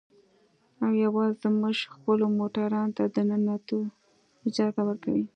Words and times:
او 0.83 0.91
يوازې 1.03 1.39
زموږ 1.43 1.77
خپلو 1.95 2.25
موټرانو 2.39 2.95
ته 2.97 3.03
د 3.13 3.17
ننوتو 3.29 3.77
اجازه 4.47 4.81
ورکوي. 4.85 5.25